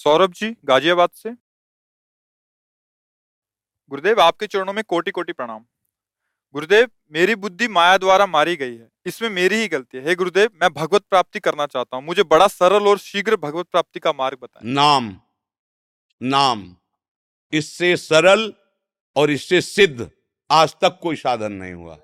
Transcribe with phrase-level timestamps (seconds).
[0.00, 1.30] सौरभ जी, गाजियाबाद से।
[3.90, 5.64] गुरुदेव, आपके चरणों में कोटि कोटि प्रणाम।
[6.54, 10.50] गुरुदेव, मेरी बुद्धि माया द्वारा मारी गई है। इसमें मेरी ही गलती है। हे गुरुदेव,
[10.62, 14.38] मैं भगवत प्राप्ति करना चाहता हूँ। मुझे बड़ा सरल और शीघ्र भगवत प्राप्ति का मार्ग
[14.42, 15.20] बताएँ। नाम।
[16.22, 16.76] नाम।
[17.52, 18.54] इससे सरल
[19.16, 20.10] और इससे सिद्ध
[20.50, 21.98] आज तक कोई साधन नहीं हुआ।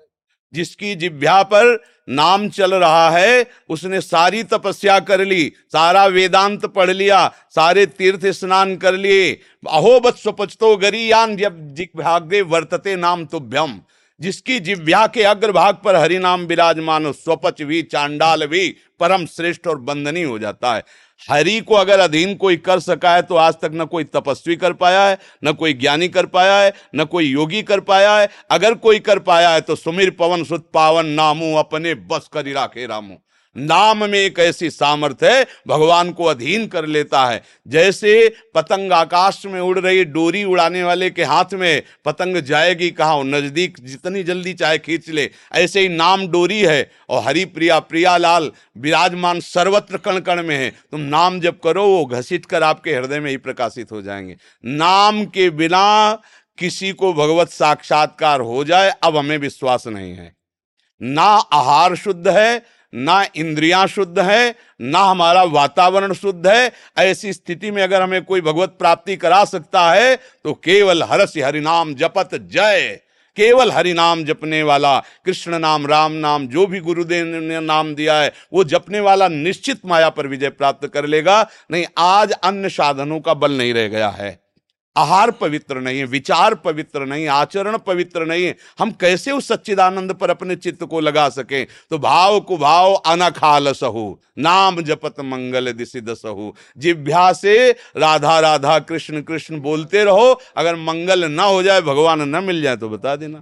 [0.53, 6.89] जिसकी जिभ्या पर नाम चल रहा है, उसने सारी तपस्या कर ली, सारा वेदांत पढ़
[6.89, 9.31] लिया, सारे तीर्थ स्नान कर लिए।
[9.69, 13.79] अहो स्वपचतो गरीयान, जब जिग्भागे वर्तते नाम तुभ्यम।
[14.19, 19.77] जिसकी जिव्या के अग्रभाग पर हरि नाम विराजमान स्वपच भी चांडाल भी परम श्रेष्ठ और
[19.79, 20.83] बंदनी हो जाता है।
[21.29, 24.73] हरि को अगर अधीन कोई कर सका है तो आज तक न कोई तपस्वी कर
[24.73, 28.73] पाया है, न कोई ज्ञानी कर पाया है, न कोई योगी कर पाया है। अगर
[28.73, 33.15] कोई कर पाया है तो सुमिर पवन सुत पावन नामू अपने बस कर राखे रामू।
[33.57, 39.45] नाम में एक ऐसी सामर्थ्य है, भगवान को अधीन कर लेता है। जैसे पतंग आकाश
[39.45, 44.53] में उड़ रही डोरी उड़ाने वाले के हाथ में पतंग जाएगी, कहा नज़दीक जितनी जल्दी
[44.53, 50.19] चाहे खींच ले। ऐसे ही नाम डोरी है और हरि प्रिया प्रियालाल, विराजमान सर्वत्र कण
[50.19, 53.91] कण में है। तुम नाम जब करो, वो घसीट कर आपके हृदय में ही प्रकाशित
[53.91, 56.21] हो जाएँगे। नाम के बिना
[56.57, 60.35] किसी को भगवत साक्षात्कार हो जाए, अब हमें विश्वास नहीं है।
[61.01, 67.71] ना आहार शुद्ध है ना इंद्रियाँ शुद्ध है, ना हमारा वातावरण शुद्ध है। ऐसी स्थिति
[67.71, 72.99] में अगर हमें कोई भगवत प्राप्ति करा सकता है तो केवल हरस हरिनाम जपत जय।
[73.37, 78.15] केवल हरि नाम जपने वाला, कृष्ण नाम, राम नाम, जो भी गुरुदेव ने नाम दिया
[78.15, 81.41] है, वो जपने वाला निश्चित माया पर विजय प्राप्त कर लेगा।
[81.71, 84.39] नहीं, आज अन्य साधनों का बल नहीं रह गया है।
[84.97, 90.13] आहार पवित्र नहीं है विचार पवित्र नहीं, आचरण पवित्र नहीं है हम कैसे उस सच्चिदानंद
[90.13, 91.65] पर अपने चित्त को लगा सकें?
[91.89, 98.79] तो भाव को भाव अनखाल सहु, नाम जपत मंगल दिसिद सहु। जिभ्या से राधा राधा
[98.79, 103.15] कृष्ण कृष्ण बोलते रहो, अगर मंगल ना हो जाए, भगवान न मिल जाए तो बता
[103.15, 103.41] देना।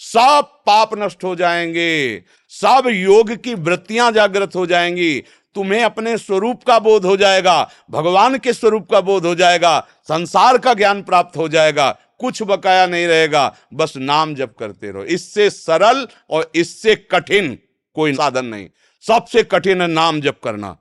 [0.00, 2.22] सब पाप नष्ट हो जाएँगे,
[2.52, 5.22] सब योग की वृत्तियाँ जागृत हो जाएँगी
[5.56, 9.78] तुम्हें अपने स्वरूप का बोध हो जाएगा, भगवान के स्वरूप का बोध हो जाएगा,
[10.08, 15.04] संसार का ज्ञान प्राप्त हो जाएगा, कुछ बकाया नहीं रहेगा, बस नाम जप करते रहो।
[15.04, 17.56] इससे सरल और इससे कठिन
[17.96, 18.68] कोई साधन नहीं।
[19.04, 20.76] सबसे कठिन है नाम जप करना।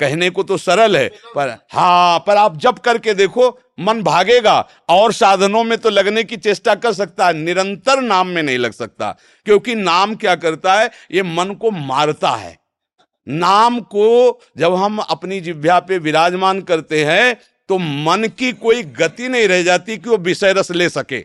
[0.00, 3.48] कहने को तो सरल है, पर हाँ पर आप जप करके देखो,
[3.80, 4.58] मन भागेगा,
[4.88, 8.72] और साधनों में तो लगने की चेष्टा कर सकता है, निरंतर नाम में नहीं लग
[8.72, 9.10] सकता,
[9.46, 12.56] क्योंकि नाम क्या करता है, ये मन को मारता है।
[13.28, 17.36] नाम को जब हम अपनी जिभ्या पे विराजमान करते हैं
[17.68, 21.24] तो मन की कोई गति नहीं रह जाती कि वो विषय रस ले सके।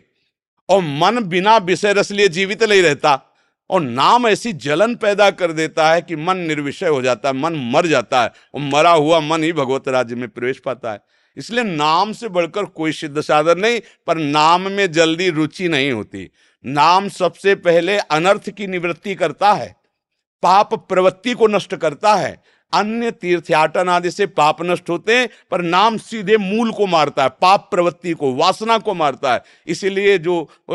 [0.68, 3.22] और मन बिना विषय रस लिए जीवित नहीं रहता।
[3.70, 7.52] और नाम ऐसी जलन पैदा कर देता है कि मन निर्विषय हो जाता है, मन
[7.56, 11.00] मर जाता है। और मरा हुआ मन ही भगवत राज्य में प्रवेश पाता है।
[11.36, 16.30] इसलिए नाम से बढ़कर कोई सिद्ध साधन नहीं, पर नाम में जल्दी रुचि नहीं होती।
[16.66, 19.81] नाम सबसे पहले अनर्थ की निवृत्ति करता है।
[20.42, 22.40] पाप प्रवृत्ति को नष्ट करता है।
[22.72, 27.28] अन्य तीर्थयाटन आदि से पाप नष्ट होते हैं पर नाम सीधे मूल को मारता है
[27.40, 30.74] पाप प्रवृत्ति को वासना को मारता है। इसीलिए जो आ,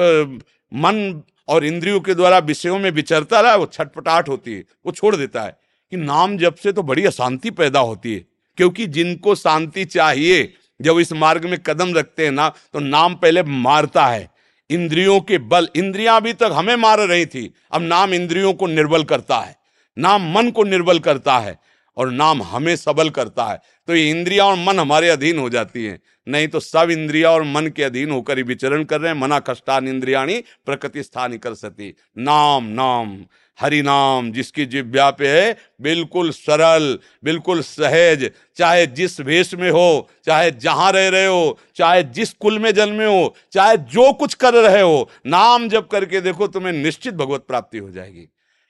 [0.74, 4.92] मन और इंद्रियों के द्वारा विषयों में विचरता रहा है वो छटपटाहट होती है वो
[4.92, 5.58] छोड़ देता है।
[5.92, 8.26] कि नाम जब से तो बड़ी अशांति पैदा होती है
[8.58, 13.44] क्योंकि जिनको शांति चाहिए जब इस मार्ग में कदम रखते हैं ना तो नाम पहले
[13.44, 14.30] मारता है।
[14.70, 19.04] इंद्रियों के बल। इंद्रियाँ अभी तक हमें मार रही थी। अब नाम इंद्रियों को निर्बल
[19.04, 19.56] करता है।
[19.98, 21.60] नाम मन को निर्बल करता है
[21.98, 25.86] और नाम हमें सबल करता है। तो ये इंद्रिया और मन हमारे अधीन हो जाती
[25.86, 29.20] है। नहीं तो सब इंद्रिया और मन के अधीन होकर ही विचरण कर रहे हैं।
[29.20, 33.26] मना कष्टान इंद्रियाणी प्रकृति स्थानी कर सती। नाम नाम।
[33.60, 40.10] हरि नाम जिसकी जिव्या पे है, बिल्कुल सरल, बिल्कुल सहज। चाहे जिस वेश में हो,
[40.26, 44.54] चाहे जहाँ रह रहे हो, चाहे जिस कुल में जन्मे हो, चाहे जो कुछ कर
[44.54, 48.28] रहे हो, नाम जब करके देखो तुम्हें निश्चित भगवत प्राप्ति हो जाएगी।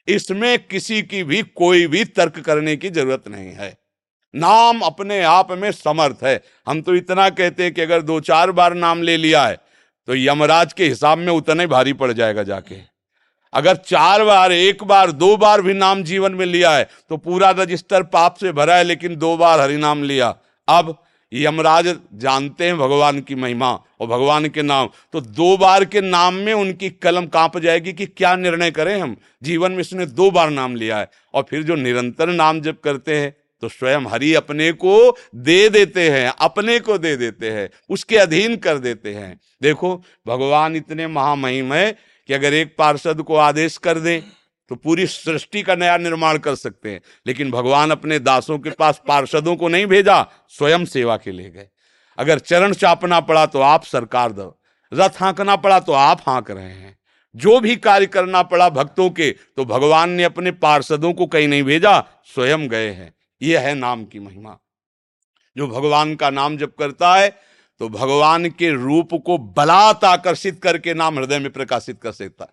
[0.07, 3.75] इसमें किसी की भी कोई भी तर्क करने की ज़रूरत नहीं है।
[4.33, 8.51] नाम अपने आप में समर्थ है। हम तो इतना कहते हैं कि अगर दो चार
[8.51, 9.56] बार नाम ले लिया है
[10.07, 12.75] तो यमराज के हिसाब में उतना ही भारी पड़ जाएगा जाके।
[13.57, 17.50] अगर चार बार, एक बार, दो बार भी नाम जीवन में लिया है तो पूरा
[17.54, 20.36] रजिस्टर पाप से भरा है, लेकिन दो बार हरि नाम लिया।
[20.68, 20.95] अब
[21.31, 26.33] यमराज जानते हैं भगवान की महिमा और भगवान के नाम तो दो बार के नाम
[26.36, 29.15] में उनकी कलम काँप जाएगी कि क्या निर्णय करें हम?
[29.44, 33.15] जीवन में इसने दो बार नाम लिया है। और फिर जो निरंतर नाम जब करते
[33.15, 38.18] हैं तो स्वयं हरि अपने को दे देते हैं, अपने को दे देते हैं, उसके
[38.18, 39.95] अधीन कर देते हैं। देखो,
[40.27, 41.95] भगवान इतने महामहिम है
[42.27, 44.21] कि अगर एक पार्षद को आदेश कर दें
[44.69, 49.01] तो पूरी सृष्टि का नया निर्माण कर सकते हैं। लेकिन भगवान अपने दासों के पास
[49.07, 51.68] पार्षदों को नहीं भेजा, स्वयं सेवा के लिए गए।
[52.18, 54.59] अगर चरण चापना पड़ा तो आप सरकार दो।
[54.91, 56.97] रथ हाँकना पड़ा तो आप हाँक रहे हैं।
[57.35, 61.63] जो भी कार्य करना पड़ा भक्तों के तो भगवान ने अपने पार्षदों को कहीं नहीं
[61.63, 64.57] भेजा, स्वयं गए हैं। यह है नाम की महिमा।
[65.57, 67.30] जो भगवान का नाम जब करता है
[67.81, 72.45] तो भगवान के रूप को बलात् आकर्षित करके नाम हृदय में प्रकाशित कर सकता।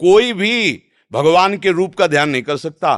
[0.00, 0.82] कोई भी
[1.12, 2.96] भगवान के रूप का ध्यान नहीं कर सकता,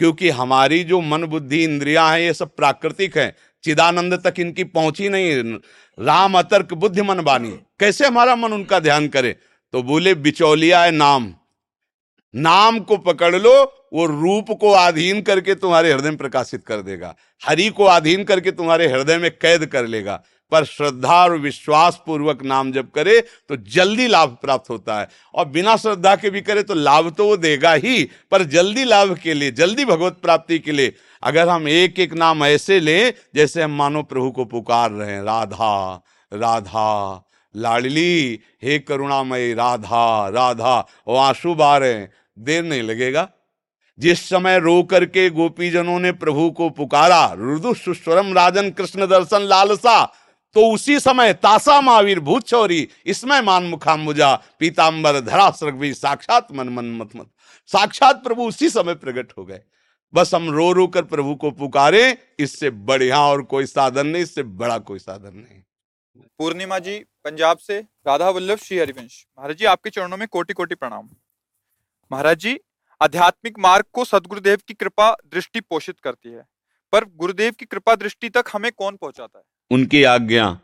[0.00, 5.08] क्योंकि हमारी जो मन बुद्धि इंद्रियाँ हैं, ये सब प्राकृतिक हैं। चिदानंद तक इनकी पहुँची
[5.08, 5.58] नहीं,
[5.98, 7.50] राम अतर्क बुद्धि मन बानी
[7.80, 9.36] कैसे हमारा मन उनका ध्यान करे?
[9.74, 11.32] तो बोले, बिचौलिया है नाम।
[12.34, 13.62] नाम को पकड़ लो,
[13.92, 18.50] वो रूप को अधीन करके तुम्हारे हृदय में प्रकाशित कर देगा। हरि को अधीन करके
[18.50, 20.22] तुम्हारे हृदय में कैद कर लेगा।
[20.52, 25.48] पर श्रद्धा और विश्वास पूर्वक नाम जब करे तो जल्दी लाभ प्राप्त होता है। और
[25.48, 29.34] बिना श्रद्धा के भी करे तो लाभ तो वो देगा ही, पर जल्दी लाभ के
[29.34, 33.76] लिए, जल्दी भगवत प्राप्ति के लिए अगर हम एक एक नाम ऐसे लें, जैसे हम
[33.76, 36.02] मानो प्रभु को पुकार रहे हैं, राधा
[36.32, 40.78] राधा, लाडली, हे करुणामयी, राधा राधा
[41.08, 42.06] वो आँसू बा रहे
[42.38, 43.28] देर नहीं लगेगा।
[43.98, 50.02] जिस समय रो करके गोपीजनों ने प्रभु को पुकारा, रुदु सुस्वरम राजन कृष्ण दर्शन लालसा
[50.54, 56.52] तो उसी समय तासा महावीर भूत चौरी, इसमें मान मुखाम मुझा पीताम्बर धरा भी, साक्षात
[56.52, 57.30] मन मन मत मत।
[57.66, 59.62] साक्षात प्रभु उसी समय प्रकट हो गए।
[60.14, 64.42] बस हम रो रो कर प्रभु को पुकारे, इससे बढ़िया और कोई साधन नहीं, इससे
[64.42, 65.62] बड़ा कोई साधन नहीं।
[66.38, 70.74] पूर्णिमा जी, पंजाब से राधा वल्लभ, श्री हरिवंश। महाराज जी, आपके चरणों में कोटि कोटि
[70.74, 71.08] प्रणाम।
[72.12, 72.60] महाराज जी,
[73.02, 76.46] आध्यात्मिक मार्ग को सदगुरुदेव की कृपा दृष्टि पोषित करती है।
[76.92, 79.44] पर गुरुदेव की कृपा दृष्टि तक हमें कौन पहुंचाता है?
[79.72, 80.58] उनकी आज्ञा।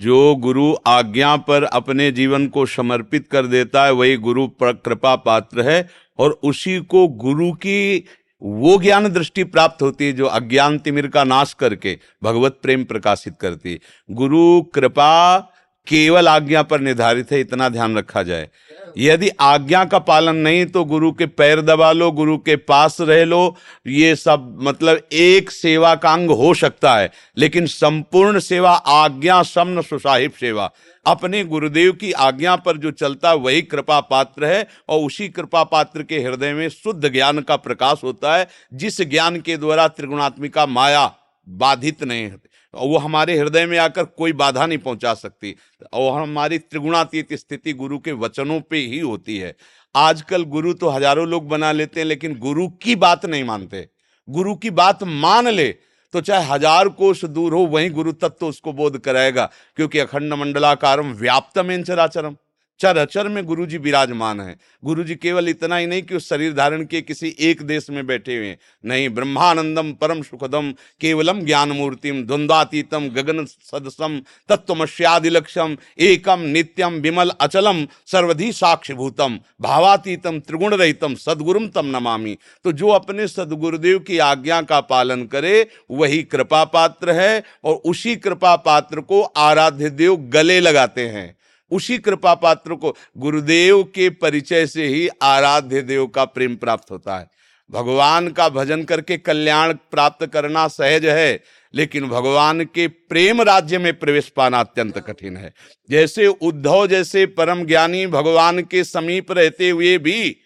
[0.00, 5.62] जो गुरु आज्ञा पर अपने जीवन को समर्पित कर देता है, वही गुरु कृपा पात्र
[5.62, 5.88] है
[6.18, 8.04] और उसी को गुरु की
[8.42, 13.34] वो ज्ञान दृष्टि प्राप्त होती है, जो अज्ञान तिमिर का नाश करके भगवत प्रेम प्रकाशित
[13.40, 13.78] करती है।
[14.10, 15.38] गुरु, कृपा
[15.86, 18.50] केवल आज्ञा पर निर्धारित है, इतना ध्यान रखा जाए।
[18.98, 23.24] यदि आज्ञा का पालन नहीं तो गुरु के पैर दबा लो, गुरु के पास रह
[23.24, 29.42] लो। ये सब मतलब एक सेवा का अंग हो सकता है, लेकिन संपूर्ण सेवा, आज्ञा
[29.42, 30.70] समन सुसाहिब सेवा।
[31.06, 36.02] अपने गुरुदेव की आज्ञा पर जो चलता, वही कृपा पात्र है, और उसी कृपा पात्र
[36.02, 41.14] के हृदय में शुद्ध ज्ञान का प्रकाश होता है, जिस ज्ञान के द्वारा त्रिगुणात्मिका माया
[41.48, 45.54] बाधित नहीं होती। वो हमारे हृदय में आकर कोई बाधा नहीं पहुँचा सकती।
[45.92, 49.54] और हमारी त्रिगुणातीत स्थिति गुरु के वचनों पे ही होती है।
[49.94, 53.88] आजकल गुरु तो हज़ारों लोग बना लेते हैं, लेकिन गुरु की बात नहीं मानते।
[54.28, 55.74] गुरु की बात मान ले
[56.14, 60.34] तो चाहे हज़ार कोष दूर हो, वहीं गुरु तत्व तो उसको बोध कराएगा, क्योंकि अखंड
[60.34, 62.36] मंडलाकारम व्याप्तम इन चराचरम।
[62.80, 66.28] चर अचर में गुरु जी विराजमान है। गुरु जी केवल इतना ही नहीं कि उस
[66.28, 71.40] शरीर धारण के किसी एक देश में बैठे हुए हैं। नहीं, ब्रह्मानंदम परम सुखदम, केवलम
[71.40, 81.14] ज्ञान मूर्तिम द्वंद्वातीतम, गगन सदसम तत्वमश्यादिलक्षम एकम नित्यम, विमल अचलम, सर्वधि साक्षिभूतम, भावातीतम त्रिगुण रहितम
[81.14, 87.10] सदगुरुम तम नमामि। तो जो अपने सदगुरुदेव की आज्ञा का पालन करे, वही कृपा पात्र
[87.10, 91.36] है और उसी कृपा पात्र को आराध्य देव गले लगाते हैं।
[91.70, 97.18] उसी कृपा पात्र को गुरुदेव के परिचय से ही आराध्य देव का प्रेम प्राप्त होता
[97.18, 97.30] है।
[97.70, 101.40] भगवान का भजन करके कल्याण प्राप्त करना सहज है,
[101.74, 105.52] लेकिन भगवान के प्रेम राज्य में प्रवेश पाना अत्यंत कठिन है।
[105.90, 110.36] जैसे उद्धव, जैसे परम ज्ञानी भगवान के समीप रहते हुए भी,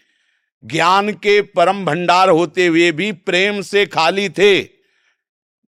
[0.65, 4.78] ज्ञान के परम भंडार होते हुए भी प्रेम से खाली थे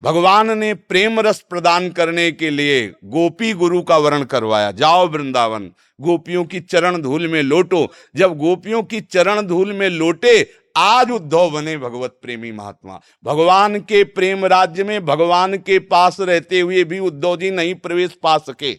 [0.02, 5.70] भगवान ने प्रेम रस प्रदान करने के लिए गोपी गुरु का वर्ण करवाया। जाओ वृंदावन,
[6.00, 11.50] गोपियों की चरण धूल में लोटो। जब गोपियों की चरण धूल में लोटे, आज उद्धव
[11.50, 16.98] बने भगवत प्रेमी महात्मा। भगवान के प्रेम राज्य में, भगवान के पास रहते हुए भी
[16.98, 18.78] उद्धव जी नहीं प्रवेश पा सके।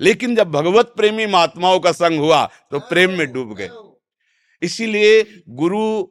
[0.00, 3.68] लेकिन जब भगवत प्रेमी महात्माओं का संग हुआ तो प्रेम में डूब गए।
[4.62, 6.02] इसीलिए गुरु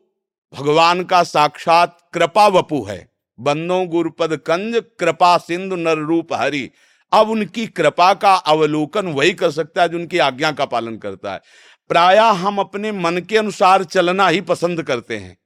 [0.54, 3.11] भगवान का साक्षात कृपा वपु है।
[3.44, 6.70] बंदो गुरुपद कंज, कृपा सिंधु नर रूप हरि।
[7.14, 11.34] अब उनकी कृपा का अवलोकन वही कर सकता है जो उनकी आज्ञा का पालन करता
[11.34, 11.42] है।
[11.90, 15.38] प्राय हम अपने मन के अनुसार चलना ही पसंद करते हैं।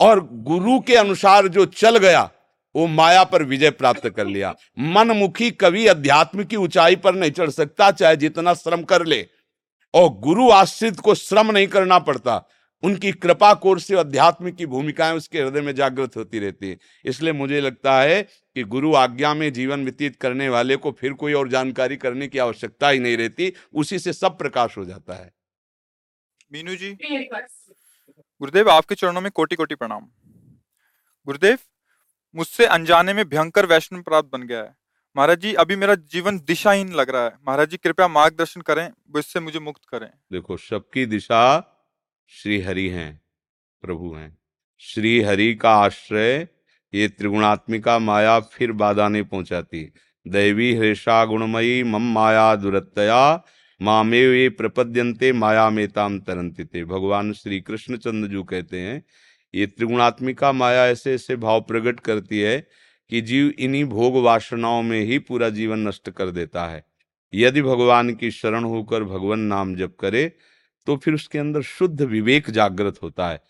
[0.00, 2.30] और गुरु के अनुसार जो चल गया,
[2.76, 7.50] वो माया पर विजय प्राप्त कर लिया। मनमुखी कवि अध्यात्म की ऊंचाई पर नहीं चढ़
[7.50, 9.26] सकता, चाहे जितना श्रम कर ले।
[9.94, 12.48] और गुरु आश्रित को श्रम नहीं करना पड़ता।
[12.86, 17.32] उनकी कृपा कोर से अध्यात्म की भूमिकाएँ उसके हृदय में जागृत होती रहती है। इसलिए
[17.32, 21.48] मुझे लगता है कि गुरु आज्ञा में जीवन व्यतीत करने वाले को फिर कोई और
[21.48, 25.32] जानकारी करने की आवश्यकता ही नहीं रहती उसी से सब प्रकाश हो जाता है।
[26.52, 26.92] मीनू जी?
[28.40, 30.08] गुरुदेव आपके चरणों में कोटि कोटि प्रणाम।
[31.26, 31.58] गुरुदेव
[32.34, 34.74] मुझसे अनजाने में भयंकर वैष्णव प्राप्त बन गया है।
[35.16, 39.18] महाराज जी अभी मेरा जीवन दिशाहीन लग रहा है। महाराज जी कृपया मार्गदर्शन करें वो
[39.18, 41.40] इससे मुझे मुक्त करें। देखो सबकी दिशा
[42.30, 43.20] श्री हरि हैं,
[43.82, 44.38] प्रभु हैं।
[44.80, 46.48] श्री हरि का आश्रय
[46.92, 49.92] ये त्रिगुणात्मिका माया फिर बाधा नहीं पहुंचाती।
[50.26, 53.44] दैवी हृषा गुणमयी मम माया दुरतया
[53.80, 59.02] मामे ये प्रपद्यंते माया में ताम तरंतिते भगवान श्री कृष्णचंद्र जू कहते हैं,
[59.54, 62.58] ये त्रिगुणात्मिका माया ऐसे ऐसे भाव प्रकट करती है
[63.10, 66.84] कि जीव इन्हीं भोग वासनाओं में ही पूरा जीवन नष्ट कर देता है।
[67.34, 70.32] यदि भगवान की शरण होकर भगवान नाम जप करे
[70.86, 73.40] तो फिर उसके अंदर शुद्ध विवेक जागृत होता है।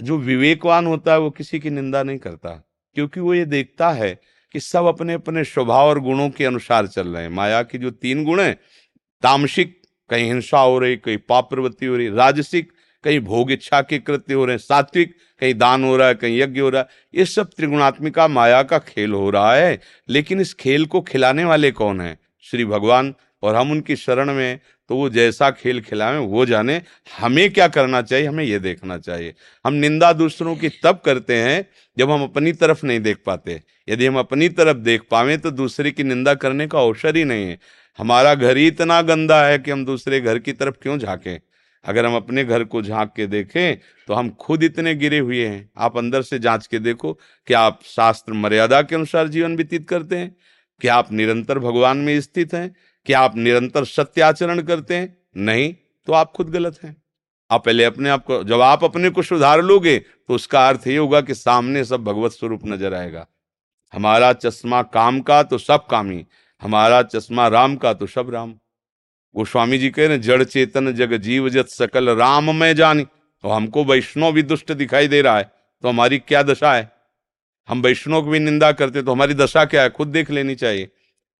[0.00, 2.50] जो विवेकवान होता है वो किसी की निंदा नहीं करता,
[2.96, 4.20] क्योंकि वो ये देखता है
[4.52, 7.90] कि सब अपने अपने स्वभाव और गुणों के अनुसार चल रहे हैं। माया की जो
[7.90, 8.52] तीन गुण है,
[9.22, 9.80] तामसिक,
[10.10, 12.72] कहीं हिंसा हो रही, कहीं पाप प्रवृत्ति हो रही, राजसिक,
[13.04, 16.38] कहीं भोग इच्छा के कृत्य हो रहे हैं, सात्विक, कहीं दान हो रहा है, कहीं
[16.38, 20.54] यज्ञ हो रहा है, ये सब त्रिगुणात्मिका माया का खेल हो रहा है। लेकिन इस
[20.54, 22.18] खेल को खिलाने वाले कौन है?
[22.40, 26.80] श्री भगवान, और हम उनकी शरण में तो वो जैसा खेल खिलाएँ, वो जाने
[27.18, 31.64] हमें क्या करना चाहिए, हमें ये देखना चाहिए। हम निंदा दूसरों की तब करते हैं,
[31.98, 35.90] जब हम अपनी तरफ़ नहीं देख पाते। यदि हम अपनी तरफ़ देख पावे तो दूसरे
[35.90, 37.58] की निंदा करने का अवसर ही नहीं है।
[37.98, 41.38] हमारा घर ही इतना गंदा है कि हम दूसरे घर की तरफ़ क्यों झांकें?
[41.84, 43.76] अगर हम अपने घर को झाँक के देखें
[44.08, 47.12] तो हम खुद इतने गिरे हुए हैं। आप अंदर से जाँच के देखो
[47.48, 50.36] कि आप शास्त्र मर्यादा के अनुसार जीवन व्यतीत करते हैं?
[50.80, 52.74] क्या आप निरंतर भगवान में स्थित हैं?
[53.08, 55.16] क्या आप निरंतर सत्य आचरण करते हैं?
[55.38, 55.74] नहीं
[56.08, 56.94] तो आप खुद गलत हैं।
[57.50, 60.96] आप पहले अपने आप को, जब आप अपने को सुधार लोगे तो उसका अर्थ ये
[60.96, 63.26] होगा कि सामने सब भगवत स्वरूप नज़र आएगा।
[63.92, 66.24] हमारा चश्मा काम का तो सब काम ही।
[66.62, 68.54] हमारा चश्मा राम का तो सब राम।
[69.34, 73.48] वो स्वामी जी कह रहे जड़ चेतन जग जीव जत सकल राम में जानी। तो
[73.48, 75.50] हमको वैष्णव भी दुष्ट दिखाई दे रहा है
[75.84, 76.90] तो हमारी क्या दशा है?
[77.68, 79.90] हम वैष्णव की भी निंदा करते तो हमारी दशा क्या है?
[79.90, 80.90] खुद देख लेनी चाहिए।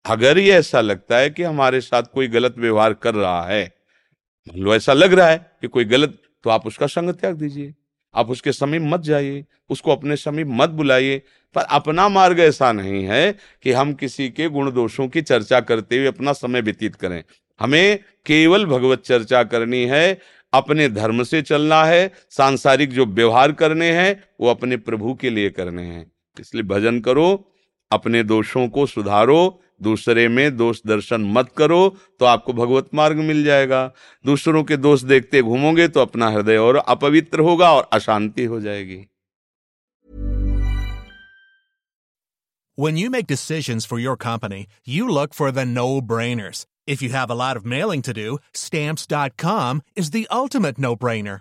[0.05, 3.64] अगर ये ऐसा लगता है कि हमारे साथ कोई गलत व्यवहार कर रहा है,
[4.49, 7.75] मान लो ऐसा लग रहा है कि कोई गलत तो आप उसका संग त्याग दीजिए।
[8.14, 11.19] आप उसके समीप मत जाइए, उसको अपने समीप मत बुलाइए।
[11.55, 15.99] पर अपना मार्ग ऐसा नहीं है कि हम किसी के गुण दोषों की चर्चा करते
[15.99, 17.23] हुए अपना समय व्यतीत करें।
[17.61, 20.19] हमें केवल भगवत चर्चा करनी है,
[20.52, 25.50] अपने धर्म से चलना है, सांसारिक जो व्यवहार करने हैं, वो अपने प्रभु के लिए
[25.50, 27.52] करने हैं। इसलिए भजन करो,
[27.90, 31.82] अपने दोषों को सुधारो दूसरे में दोष दर्शन मत करो
[32.20, 33.85] तो आपको भगवत मार्ग मिल जाएगा
[34.26, 39.04] दूसरों के दोष देखते घूमोगे तो अपना हृदय और अपवित्र होगा और अशांति हो जाएगी
[42.78, 46.64] When you make decisions for your company, you look for the no-brainers.
[46.87, 51.40] If you have a lot of mailing to do, stamps.com is the ultimate no-brainer.